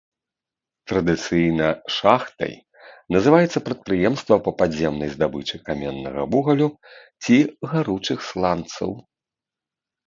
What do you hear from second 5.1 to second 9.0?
здабычы каменнага вугалю ці гаручых сланцаў.